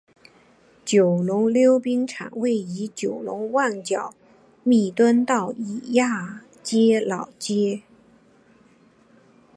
[0.83, 4.15] 九龙溜冰场位于九龙旺角
[4.63, 7.83] 弥敦道与亚皆老街。